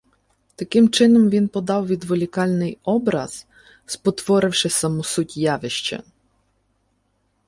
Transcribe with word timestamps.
Таким 0.55 0.89
чином 0.89 1.29
він 1.29 1.47
подав 1.47 1.87
відволікальний 1.87 2.77
образ, 2.83 3.45
спотворивши 3.85 4.69
саму 4.69 5.03
суть 5.03 5.37
явища 5.37 6.03